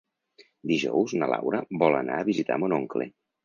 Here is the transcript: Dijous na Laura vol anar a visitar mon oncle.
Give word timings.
Dijous 0.71 1.13
na 1.21 1.29
Laura 1.33 1.61
vol 1.87 2.01
anar 2.01 2.19
a 2.21 2.27
visitar 2.33 2.61
mon 2.65 2.79
oncle. 2.83 3.13